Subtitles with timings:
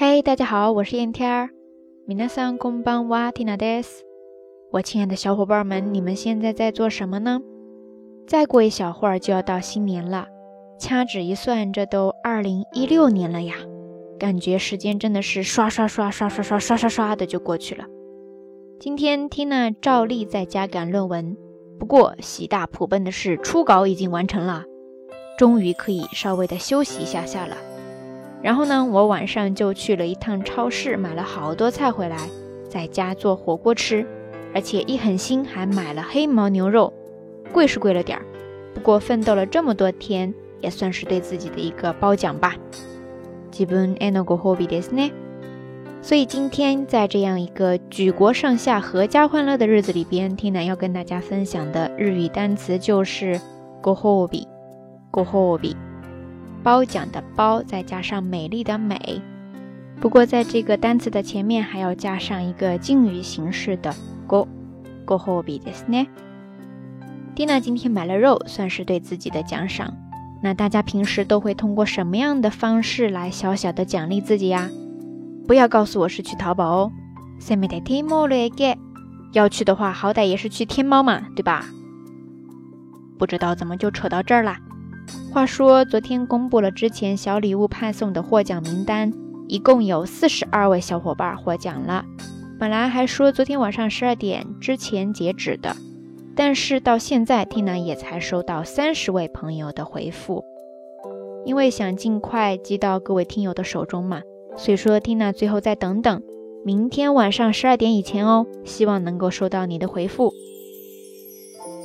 [0.00, 1.50] 嘿，大家好，我是燕天儿。
[2.06, 4.04] 米娜桑空邦瓦蒂娜德斯，
[4.70, 7.40] 我亲爱的小伙伴们，你们现在在做什么呢？
[8.24, 10.28] 再过一小会儿就要到新年了，
[10.78, 13.56] 掐指一算，这都二零一六年了呀！
[14.20, 17.84] 感觉时间真的是刷刷刷刷刷刷刷刷刷的就过去了。
[18.78, 21.36] 今天 Tina 照例在家赶论文，
[21.76, 24.62] 不过喜大普奔的是初稿已经完成了，
[25.36, 27.56] 终于可以稍微的休息一下下了。
[28.41, 32.17] 然后呢，我晚上就去了一趟超市，买了好多菜回来，
[32.69, 34.05] 在家做火锅吃，
[34.53, 36.91] 而且一狠心还买了黑毛牛肉，
[37.51, 38.25] 贵是贵了点儿，
[38.73, 42.55] 不过奋斗了这么多天，也算是对自己的一个褒奖吧。
[43.49, 45.11] 基本 a n o g o hobby ですね。
[46.01, 53.39] 所以今天在这样一个举国上下阖家欢乐的日子里边，Tina 要跟大家分享的日语单词就是
[53.81, 55.77] go hobby，go hobby。
[56.67, 59.21] 褒奖的褒，再加上美丽的美。
[59.99, 63.93] 不过在这个单词的前面还要加上一个敬语形式的
[64.27, 64.47] go
[65.05, 66.07] go hobby ですね。
[67.35, 69.93] 蒂娜今天买了肉，算是对自己的奖赏。
[70.41, 74.69] 那大家平时都会通过什么样的方式来小小的奖励自己呀？
[75.47, 76.91] 不要告诉我是去淘宝哦。
[77.39, 78.77] せめてティモレゲ。
[79.31, 81.65] 要去的话，好歹也是去天猫嘛，对吧？
[83.17, 84.59] 不知道怎么就扯到这儿啦。
[85.32, 89.12] 话说，昨天公布了之前小礼物派送的获奖名单，
[89.46, 92.04] 一共有四十二位小伙伴获奖了。
[92.58, 95.76] 本来还说昨天晚上十二点之前截止的，
[96.34, 100.44] 但是到现在，Tina 也才收到三十位朋友的回复。
[101.44, 104.20] 因为想尽快寄到各位听友的手中嘛，
[104.56, 106.20] 所以说 Tina 最后再等等，
[106.64, 110.32] 明天晚上十二点以前哦，希望能够收到你的回复。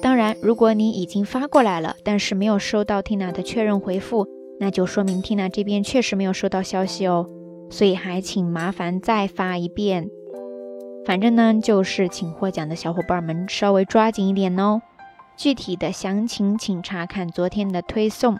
[0.03, 4.27] 当然，如果你已经发过来了，但是没有收到 Tina 的确认回复，
[4.59, 7.25] 那就说明 Tina 这边确实没有收到消息哦。
[7.69, 10.09] 所以还请麻烦再发一遍。
[11.05, 14.81] 反正呢，就是请获奖的小伙伴们稍微抓紧一点哦。
[15.37, 18.37] 具体的详情请查看昨天的推送。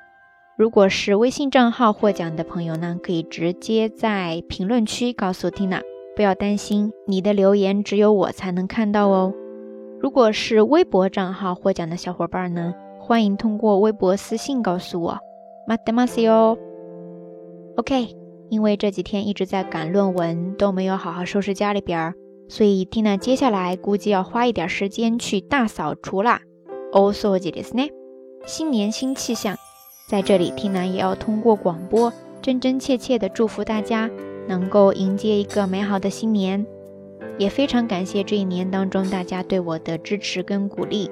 [0.58, 5.80] 如果是微信账号获奖的朋友呢，可以直接在评论区告诉 Tina，
[6.14, 9.34] 不要担心，你的留言只有我才能看到哦。
[10.04, 15.18] 如果是微博账号获奖的小伙伴呢，欢迎通过微博私信告诉我。
[15.66, 16.58] 马德马西哟。
[17.78, 18.10] OK，
[18.50, 22.14] 因为这几天一直在赶论文，都没有好好收拾家里边儿，
[22.50, 26.42] 所以蒂娜接下来估计要花一点时间去大扫除啦。
[26.92, 27.90] 哦，所以的是呢，
[28.46, 29.56] 新年新气象，
[30.10, 32.12] 在这里蒂娜也要通过广播
[32.42, 34.10] 真真切切的祝福大家，
[34.50, 36.66] 能够迎接一个美好的新年。
[37.39, 41.11] 也非常感谢这一年当中大家对我的支持跟鼓励，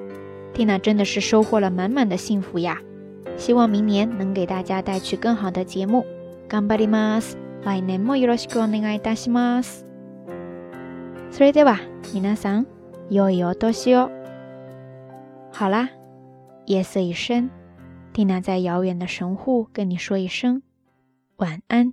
[0.55, 2.81] Tina 真的是收获了满满的幸福呀！
[3.37, 6.05] 希望明年能给大家带去更好的节目。
[6.49, 7.37] 頑張ります。
[7.63, 9.85] 来年もよろしくお願いいたします。
[11.31, 11.79] それでは
[12.15, 12.67] 皆さん、
[13.11, 14.11] 良いお年を。
[15.53, 15.91] 好啦，
[16.67, 17.51] 夜色已深，
[18.15, 20.63] Tina 在遥远的神户跟你说一声
[21.37, 21.93] 晚安。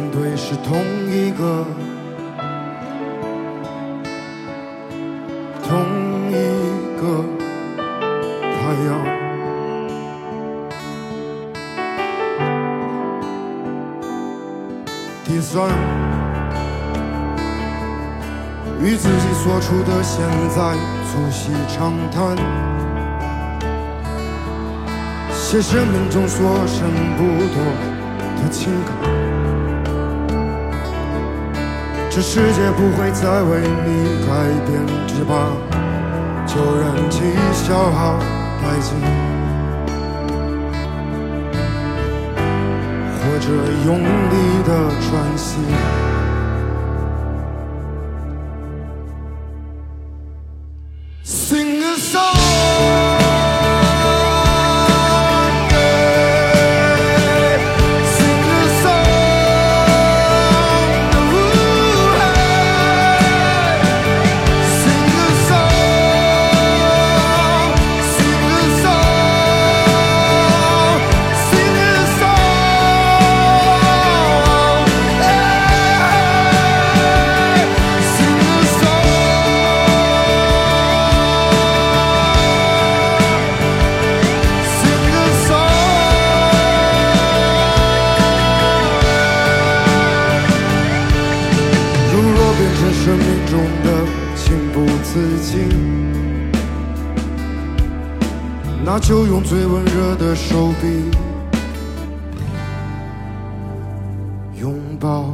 [0.00, 0.78] 面对是同
[1.10, 1.66] 一个，
[5.62, 5.76] 同
[6.30, 6.32] 一
[6.96, 7.22] 个
[8.40, 8.88] 太阳。
[15.26, 15.68] 第三，
[18.80, 20.74] 与自己所处的现在
[21.04, 22.34] 促膝长谈。
[25.30, 26.88] 写生命中所剩
[27.18, 27.22] 不
[27.52, 27.62] 多
[28.40, 29.19] 的情感，
[32.20, 34.30] 这世界不会再为你改
[34.66, 35.32] 变，只怕
[36.46, 37.22] 就让其
[37.54, 38.18] 消耗
[38.60, 38.92] 殆尽，
[43.16, 43.46] 或者
[43.86, 44.36] 用力
[44.66, 44.70] 的
[45.00, 45.56] 喘息。
[98.92, 101.04] 那就用最温热的手臂
[104.60, 105.32] 拥抱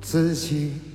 [0.00, 0.93] 自己。